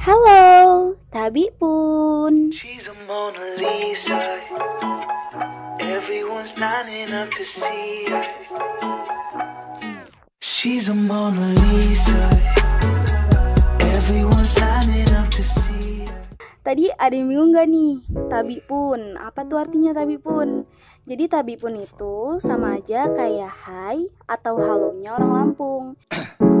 [0.00, 2.48] Halo, Tabi pun.
[2.56, 4.16] She's a Mona Lisa.
[5.76, 8.24] Everyone's lining up to see her.
[10.40, 12.16] She's a Mona Lisa.
[13.92, 16.24] Everyone's lining up to see her.
[16.64, 18.00] Tadi ada yang bingung gak nih?
[18.32, 20.64] Tabi pun, apa tuh artinya tabi pun?
[21.04, 25.84] Jadi tabi pun itu sama aja kayak hai atau halonya orang Lampung.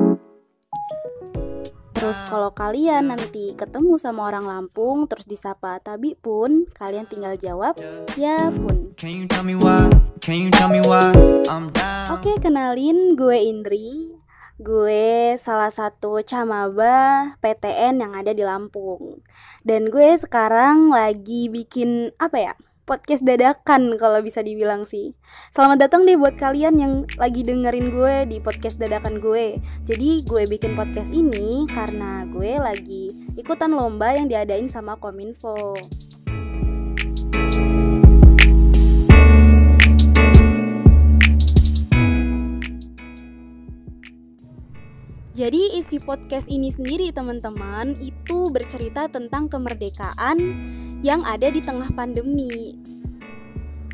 [2.00, 7.76] Terus kalau kalian nanti ketemu sama orang Lampung terus disapa tabi pun, kalian tinggal jawab
[8.16, 8.96] ya pun.
[8.96, 9.84] Can you tell me why?
[10.24, 11.12] Can you tell me why
[11.44, 12.16] I'm down?
[12.16, 14.16] Oke, kenalin gue Indri.
[14.56, 19.20] Gue salah satu camaba PTN yang ada di Lampung.
[19.60, 22.54] Dan gue sekarang lagi bikin apa ya?
[22.84, 25.14] Podcast dadakan kalau bisa dibilang sih.
[25.54, 29.62] Selamat datang deh buat kalian yang lagi dengerin gue di podcast dadakan gue.
[29.86, 36.09] Jadi gue bikin podcast ini karena gue lagi ikutan lomba yang diadain sama Kominfo.
[45.30, 50.38] Jadi isi podcast ini sendiri teman-teman itu bercerita tentang kemerdekaan
[51.06, 52.74] yang ada di tengah pandemi.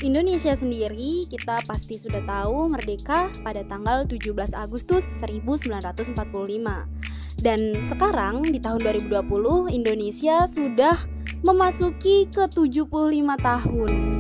[0.01, 6.17] Indonesia sendiri kita pasti sudah tahu merdeka pada tanggal 17 Agustus 1945.
[7.45, 11.05] Dan sekarang di tahun 2020 Indonesia sudah
[11.45, 12.89] memasuki ke 75
[13.45, 14.16] tahun.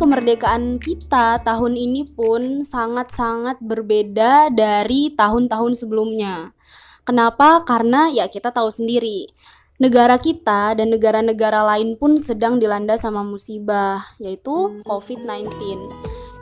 [0.00, 6.56] Kemerdekaan kita tahun ini pun sangat-sangat berbeda dari tahun-tahun sebelumnya.
[7.04, 7.60] Kenapa?
[7.68, 9.28] Karena ya kita tahu sendiri,
[9.76, 15.52] negara kita dan negara-negara lain pun sedang dilanda sama musibah, yaitu COVID-19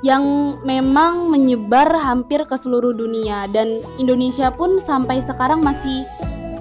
[0.06, 6.06] yang memang menyebar hampir ke seluruh dunia dan Indonesia pun sampai sekarang masih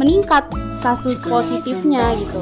[0.02, 0.50] meningkat
[0.82, 2.42] kasus positifnya gitu.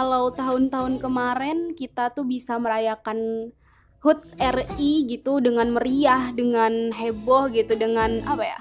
[0.00, 3.52] kalau tahun-tahun kemarin kita tuh bisa merayakan
[4.00, 8.58] HUT RI gitu dengan meriah, dengan heboh gitu, dengan apa ya?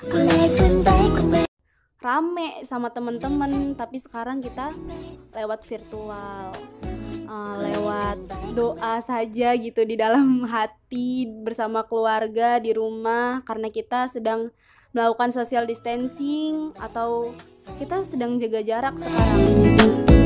[2.03, 4.75] Rame sama temen-temen, tapi sekarang kita
[5.31, 6.51] lewat virtual.
[7.29, 8.19] Uh, lewat
[8.51, 14.51] doa saja gitu di dalam hati bersama keluarga di rumah karena kita sedang
[14.91, 17.31] melakukan social distancing atau
[17.79, 20.18] kita sedang jaga jarak sekarang.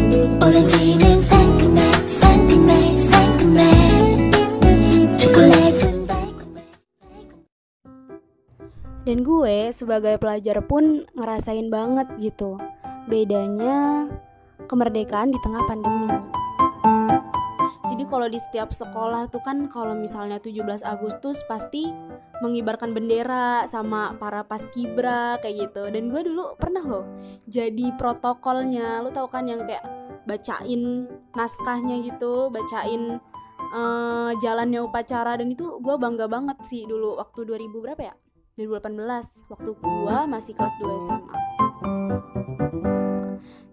[9.03, 12.57] Dan gue sebagai pelajar pun ngerasain banget gitu.
[13.06, 14.07] Bedanya
[14.66, 16.09] kemerdekaan di tengah pandemi.
[17.94, 21.91] Jadi kalau di setiap sekolah tuh kan kalau misalnya 17 Agustus pasti
[22.44, 25.88] mengibarkan bendera sama para paskibra kayak gitu.
[25.88, 27.06] Dan gue dulu pernah loh
[27.48, 29.00] jadi protokolnya.
[29.00, 29.88] Lu tau kan yang kayak
[30.28, 33.24] bacain naskahnya gitu bacain
[33.72, 35.40] eh, jalannya upacara.
[35.40, 38.16] Dan itu gue bangga banget sih dulu waktu 2000 berapa ya?
[38.54, 41.40] 2018 waktu gua masih kelas 2 SMA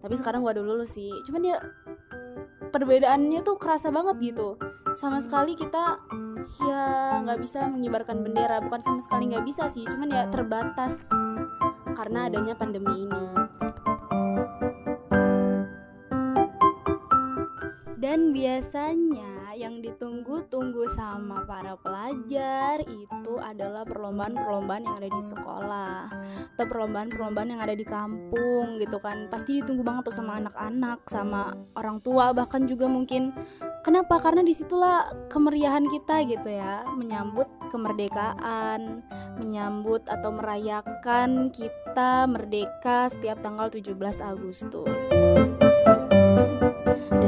[0.00, 1.12] tapi sekarang gua udah lulus sih.
[1.28, 1.56] Cuman ya
[2.70, 4.56] perbedaannya tuh kerasa banget gitu.
[4.94, 5.98] Sama sekali kita
[6.62, 6.84] ya
[7.26, 8.62] nggak bisa mengibarkan bendera.
[8.62, 11.10] Bukan sama sekali nggak bisa sih cuman ya terbatas
[11.98, 13.24] karena adanya pandemi ini.
[18.00, 19.84] Dan biasanya yang
[20.30, 26.06] ditunggu-tunggu sama para pelajar itu adalah perlombaan-perlombaan yang ada di sekolah
[26.54, 29.26] atau perlombaan-perlombaan yang ada di kampung gitu kan.
[29.26, 33.34] Pasti ditunggu banget tuh sama anak-anak, sama orang tua bahkan juga mungkin.
[33.82, 34.22] Kenapa?
[34.22, 39.02] Karena di situlah kemeriahan kita gitu ya, menyambut kemerdekaan,
[39.34, 45.10] menyambut atau merayakan kita merdeka setiap tanggal 17 Agustus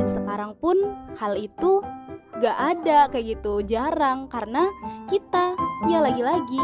[0.03, 0.75] dan sekarang pun
[1.15, 1.79] hal itu
[2.43, 3.63] gak ada kayak gitu.
[3.63, 4.67] Jarang karena
[5.07, 5.55] kita
[5.87, 6.61] ya lagi-lagi.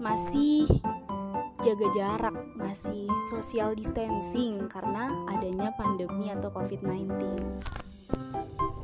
[0.00, 0.64] Masih
[1.60, 7.18] jaga jarak masih social distancing karena adanya pandemi atau covid-19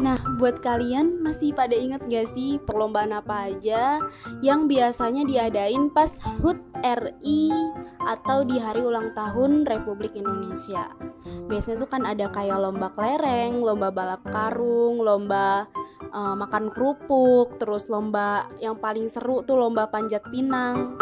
[0.02, 4.02] Nah, buat kalian masih pada inget gak sih perlombaan apa aja
[4.42, 7.54] yang biasanya diadain pas HUT RI
[8.02, 10.90] atau di hari ulang tahun Republik Indonesia?
[11.24, 15.66] Biasanya tuh kan ada kayak lomba kelereng, lomba balap karung, lomba
[16.00, 20.96] eh, makan kerupuk, terus lomba yang paling seru tuh lomba panjat pinang.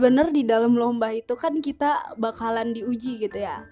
[0.00, 3.68] bener-bener di dalam lomba itu kan kita bakalan diuji gitu ya.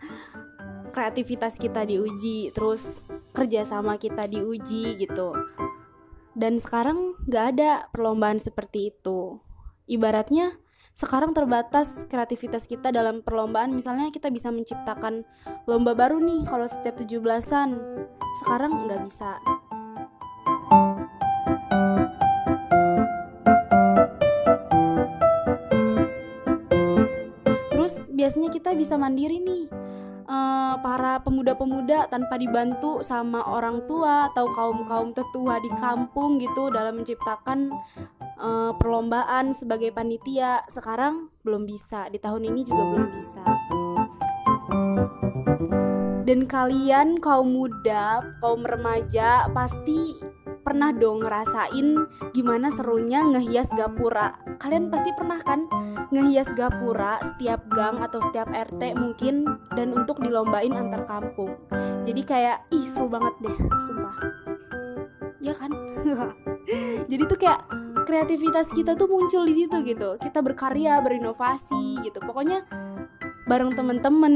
[0.93, 5.33] Kreativitas kita diuji terus kerjasama kita diuji gitu.
[6.37, 9.41] Dan sekarang nggak ada perlombaan seperti itu.
[9.89, 10.59] Ibaratnya
[10.99, 13.71] sekarang terbatas kreativitas kita dalam perlombaan.
[13.71, 15.23] Misalnya kita bisa menciptakan
[15.71, 17.79] lomba baru nih kalau setiap 17-an
[18.43, 19.39] sekarang nggak bisa.
[27.71, 29.71] Terus biasanya kita bisa mandiri nih
[30.27, 36.99] eh, para pemuda-pemuda tanpa dibantu sama orang tua atau kaum-kaum tetua di kampung gitu dalam
[36.99, 37.71] menciptakan
[38.39, 40.63] eh, perlombaan sebagai panitia.
[40.71, 43.45] Sekarang belum bisa di tahun ini juga belum bisa.
[46.29, 50.13] Dan kalian kaum muda kaum remaja pasti
[50.61, 51.97] pernah dong ngerasain
[52.37, 54.37] gimana serunya ngehias gapura.
[54.61, 55.65] Kalian pasti pernah kan
[56.13, 61.57] ngehias gapura setiap gang atau setiap RT mungkin dan untuk dilombain antar kampung.
[62.05, 63.57] Jadi kayak ih seru banget deh
[63.89, 64.17] sumpah.
[65.41, 65.73] Ya kan?
[67.11, 67.65] Jadi tuh kayak
[68.09, 70.17] kreativitas kita tuh muncul di situ gitu.
[70.17, 72.25] Kita berkarya berinovasi gitu.
[72.25, 72.65] Pokoknya
[73.45, 74.35] bareng temen-temen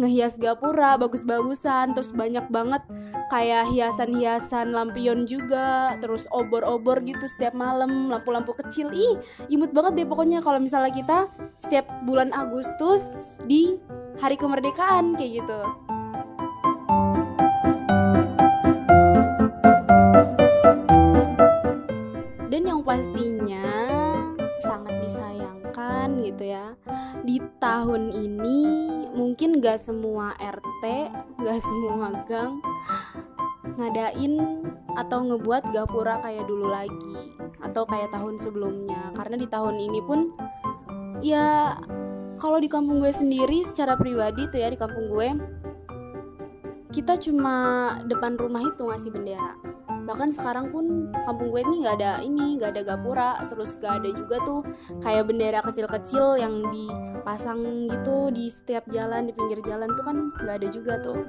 [0.00, 2.80] ngehias gapura bagus-bagusan terus banyak banget
[3.28, 8.92] kayak hiasan-hiasan lampion juga terus obor-obor gitu setiap malam lampu-lampu kecil.
[8.92, 9.16] Ih
[9.52, 11.18] imut banget deh pokoknya kalau misalnya kita
[11.60, 13.04] setiap bulan Agustus
[13.44, 13.76] di
[14.20, 15.85] hari kemerdekaan kayak gitu
[22.96, 23.68] pastinya
[24.64, 26.72] sangat disayangkan gitu ya.
[27.28, 28.60] Di tahun ini
[29.12, 30.84] mungkin gak semua RT
[31.36, 32.56] gak semua gang
[33.76, 34.64] ngadain
[34.96, 39.12] atau ngebuat gapura kayak dulu lagi atau kayak tahun sebelumnya.
[39.12, 40.32] Karena di tahun ini pun
[41.20, 41.76] ya
[42.40, 45.28] kalau di kampung gue sendiri secara pribadi tuh ya di kampung gue
[46.96, 47.56] kita cuma
[48.08, 49.65] depan rumah itu ngasih bendera
[50.06, 53.30] bahkan sekarang pun kampung gue ini nggak ada ini nggak ada gapura.
[53.50, 54.60] Terus gak ada juga tuh
[55.02, 60.16] kayak bendera kecil-kecil yang dipasang gitu di setiap jalan di pinggir jalan tuh kan
[60.46, 61.20] nggak ada juga tuh.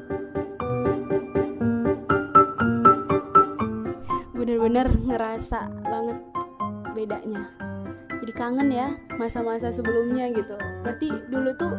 [4.38, 6.18] Bener-bener ngerasa banget
[6.94, 7.50] bedanya.
[8.22, 10.54] Jadi kangen ya masa-masa sebelumnya gitu.
[10.86, 11.74] Berarti dulu tuh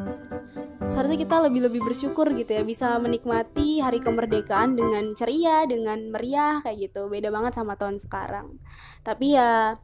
[0.88, 6.90] seharusnya kita lebih-lebih bersyukur gitu ya bisa menikmati hari kemerdekaan dengan ceria dengan meriah kayak
[6.90, 7.06] gitu.
[7.12, 8.58] Beda banget sama tahun sekarang.
[9.05, 9.76] Tapi ya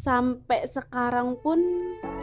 [0.00, 1.60] sampai sekarang pun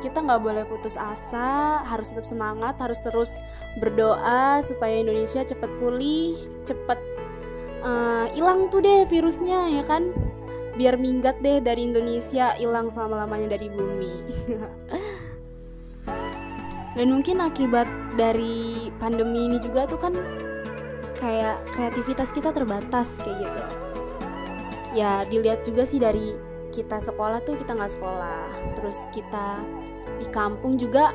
[0.01, 3.29] kita nggak boleh putus asa harus tetap semangat harus terus
[3.77, 6.33] berdoa supaya Indonesia cepat pulih
[6.65, 6.97] cepat
[8.35, 10.11] hilang tuh deh virusnya ya kan?
[10.77, 14.13] Biar minggat deh dari Indonesia hilang selama-lamanya dari bumi
[16.97, 17.85] dan mungkin akibat
[18.17, 20.17] dari pandemi ini juga tuh kan
[21.21, 23.63] kayak kreativitas kita terbatas kayak gitu.
[24.97, 26.33] Ya dilihat juga sih dari
[26.73, 28.49] kita sekolah tuh kita nggak sekolah.
[28.81, 29.61] Terus kita
[30.17, 31.13] di kampung juga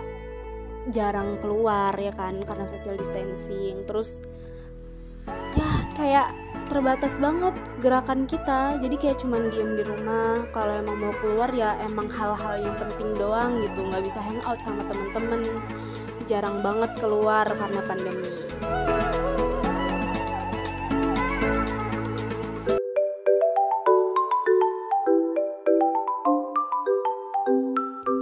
[0.91, 3.83] jarang keluar ya kan karena social distancing.
[3.83, 4.23] Terus
[5.59, 6.31] ya kayak
[6.73, 7.53] terbatas banget
[7.85, 8.81] gerakan kita.
[8.81, 13.13] Jadi kayak cuman diem di rumah kalau emang mau keluar ya emang hal-hal yang penting
[13.21, 13.85] doang gitu.
[13.85, 15.61] Nggak bisa hangout sama temen-temen.
[16.25, 18.33] Jarang banget keluar karena pandemi.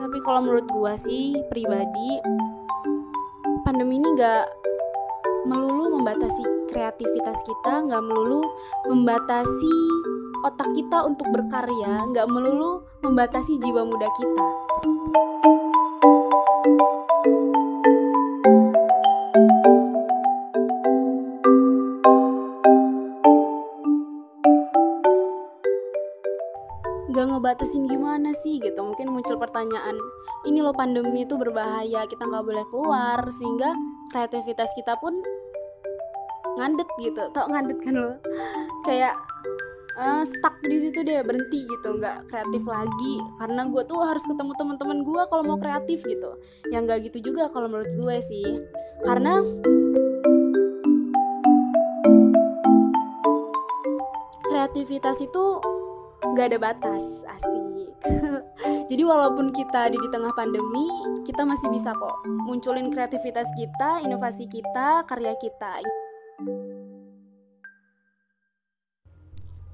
[0.03, 2.19] Tapi kalau menurut gua sih pribadi
[3.63, 4.70] pandemi ini nggak
[5.49, 8.45] melulu membatasi kreativitas kita, nggak melulu
[8.89, 9.77] membatasi
[10.45, 14.45] otak kita untuk berkarya, nggak melulu membatasi jiwa muda kita.
[27.11, 29.99] Gak ngebatasin gimana sih gitu Mungkin muncul pertanyaan
[30.47, 33.75] Ini loh pandemi itu berbahaya Kita nggak boleh keluar Sehingga
[34.11, 35.15] kreativitas kita pun
[36.59, 37.31] ngandet gitu.
[37.31, 38.13] Tau ngandet kan lo.
[38.85, 39.15] Kayak
[39.97, 41.97] uh, stuck di situ deh berhenti gitu.
[41.97, 43.15] Nggak kreatif lagi.
[43.39, 46.37] Karena gue tuh harus ketemu teman-teman gue kalau mau kreatif gitu.
[46.75, 48.47] Yang nggak gitu juga kalau menurut gue sih.
[49.07, 49.41] Karena
[54.51, 55.45] kreativitas itu
[56.21, 57.97] nggak ada batas asik
[58.91, 60.91] jadi walaupun kita di, di tengah pandemi
[61.23, 65.79] kita masih bisa kok munculin kreativitas kita inovasi kita karya kita.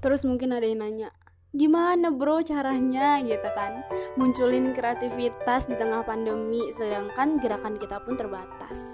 [0.04, 1.08] Terus mungkin ada yang nanya,
[1.56, 3.16] gimana bro caranya?
[3.24, 3.80] Gitu kan.
[4.20, 8.92] Munculin kreativitas di tengah pandemi sedangkan gerakan kita pun terbatas.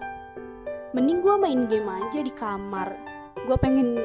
[0.95, 2.95] Mending gue main game aja di kamar.
[3.43, 3.99] Gue pengen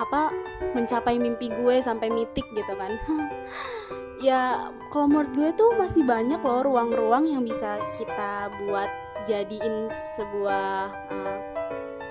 [0.00, 0.32] apa
[0.72, 3.00] mencapai mimpi gue sampai mitik gitu kan
[4.20, 8.88] ya kalau menurut gue tuh masih banyak loh ruang-ruang yang bisa kita buat
[9.28, 11.38] jadiin sebuah uh,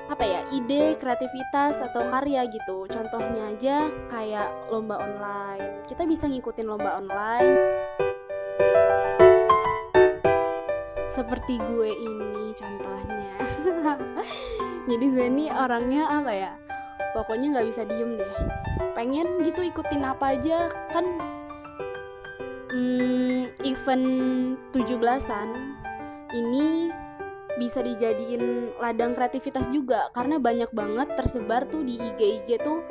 [0.05, 2.85] apa ya ide kreativitas atau karya gitu.
[2.85, 5.81] Contohnya aja kayak lomba online.
[5.89, 7.51] Kita bisa ngikutin lomba online.
[11.09, 13.35] Seperti gue ini contohnya.
[14.91, 16.51] Jadi gue ini orangnya apa ya
[17.17, 18.33] pokoknya nggak bisa diem deh.
[18.93, 21.34] Pengen gitu ikutin apa aja kan
[23.85, 25.77] event 17-an
[26.33, 26.89] ini
[27.61, 30.09] bisa dijadiin ladang kreativitas juga.
[30.09, 32.81] Karena banyak banget tersebar tuh di IG-IG tuh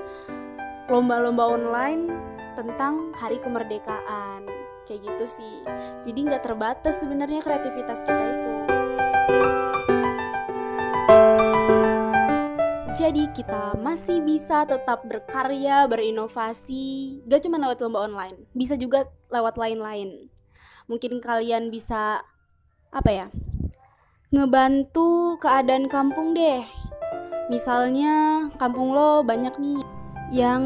[0.86, 2.14] lomba-lomba online
[2.54, 4.46] tentang hari kemerdekaan.
[4.86, 5.66] Kayak gitu sih.
[6.06, 8.52] Jadi nggak terbatas sebenarnya kreativitas kita itu.
[12.94, 19.58] Jadi kita masih bisa tetap berkarya berinovasi gak cuma lewat lomba online bisa juga lewat
[19.58, 20.30] lain-lain
[20.86, 22.24] mungkin kalian bisa
[22.94, 23.26] apa ya
[24.34, 26.66] ngebantu keadaan kampung deh.
[27.46, 29.82] Misalnya kampung lo banyak nih
[30.34, 30.64] yang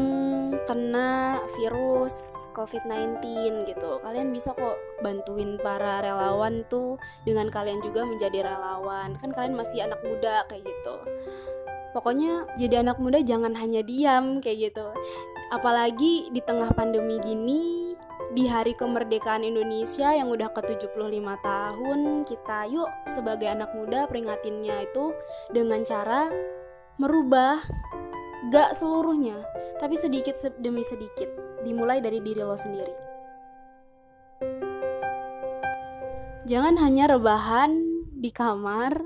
[0.65, 3.21] kena virus COVID-19
[3.69, 4.01] gitu.
[4.01, 4.73] Kalian bisa kok
[5.05, 6.97] bantuin para relawan tuh
[7.29, 9.13] dengan kalian juga menjadi relawan.
[9.21, 10.95] Kan kalian masih anak muda kayak gitu.
[11.93, 14.89] Pokoknya jadi anak muda jangan hanya diam kayak gitu.
[15.53, 17.88] Apalagi di tengah pandemi gini
[18.29, 20.93] di hari kemerdekaan Indonesia yang udah ke 75
[21.41, 25.17] tahun kita yuk sebagai anak muda peringatinnya itu
[25.49, 26.29] dengan cara
[27.01, 27.57] merubah
[28.53, 29.41] gak seluruhnya
[29.81, 31.29] tapi sedikit demi sedikit
[31.65, 33.09] dimulai dari diri lo sendiri.
[36.49, 37.88] Jangan hanya rebahan
[38.19, 38.99] di kamar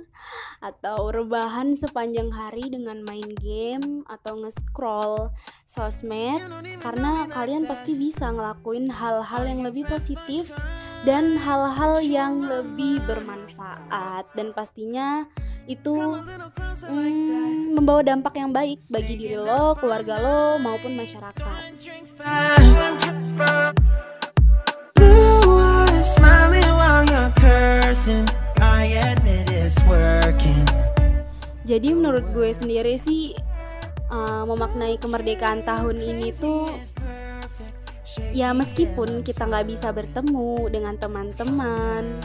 [0.58, 5.30] atau rebahan sepanjang hari dengan main game atau nge-scroll
[5.64, 6.42] sosmed
[6.82, 10.50] karena kalian pasti bisa ngelakuin hal-hal yang lebih positif
[11.06, 15.30] dan hal-hal yang lebih bermanfaat dan pastinya
[15.70, 21.46] itu hmm, membawa dampak yang baik bagi diri lo, keluarga lo maupun masyarakat.
[24.96, 25.44] Blue.
[31.64, 33.32] Jadi menurut gue sendiri sih
[34.12, 36.68] uh, memaknai kemerdekaan tahun ini tuh
[38.36, 42.20] ya meskipun kita nggak bisa bertemu dengan teman-teman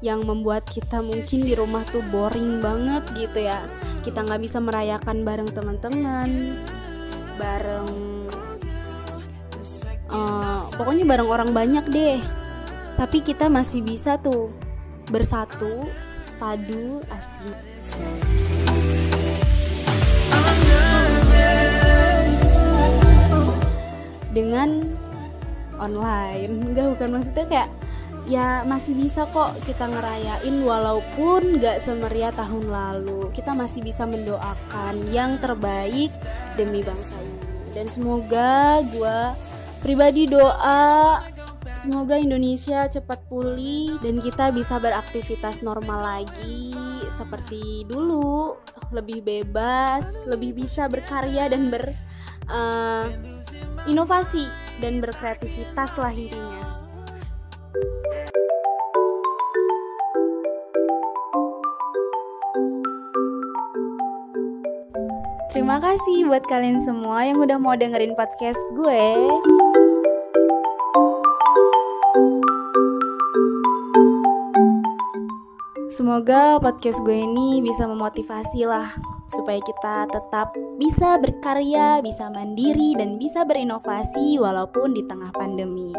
[0.00, 3.62] yang membuat kita mungkin di rumah tuh boring banget gitu ya.
[4.02, 6.56] Kita nggak bisa merayakan bareng teman-teman
[7.38, 7.88] bareng
[10.10, 12.18] uh, pokoknya bareng orang banyak deh.
[12.96, 14.50] Tapi kita masih bisa tuh
[15.08, 15.88] bersatu
[16.36, 17.56] padu asik.
[24.32, 24.84] Dengan
[25.80, 26.52] online.
[26.52, 27.70] Enggak bukan maksudnya kayak
[28.28, 33.32] ya masih bisa kok kita ngerayain walaupun gak semeriah tahun lalu.
[33.32, 36.12] Kita masih bisa mendoakan yang terbaik
[36.54, 37.40] demi bangsa ini.
[37.72, 39.18] Dan semoga gue
[39.80, 41.22] pribadi doa
[41.78, 46.74] semoga Indonesia cepat pulih dan kita bisa beraktivitas normal lagi
[47.14, 48.58] seperti dulu
[48.90, 51.94] lebih bebas lebih bisa berkarya dan ber
[52.50, 53.06] uh,
[53.86, 54.50] inovasi
[54.82, 56.66] dan berkreativitas lah intinya.
[65.48, 69.10] Terima kasih buat kalian semua yang udah mau dengerin podcast gue.
[75.98, 78.94] Semoga podcast gue ini bisa memotivasi lah
[79.34, 85.90] supaya kita tetap bisa berkarya, bisa mandiri, dan bisa berinovasi walaupun di tengah pandemi.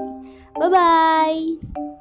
[0.55, 1.98] Bye bye.